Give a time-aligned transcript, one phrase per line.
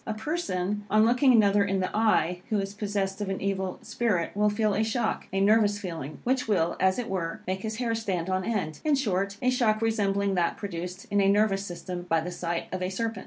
[0.07, 4.35] A person, on looking another in the eye, who is possessed of an evil spirit,
[4.35, 7.93] will feel a shock a nervous feeling, which will, as it were, make his hair
[7.93, 12.19] stand on end; in short, a shock resembling that produced in a nervous system by
[12.19, 13.19] the sight of a serpent.